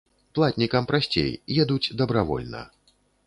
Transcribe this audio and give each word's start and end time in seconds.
Платнікам 0.37 0.87
прасцей, 0.91 1.29
едуць 1.65 1.93
дабравольна. 2.03 2.61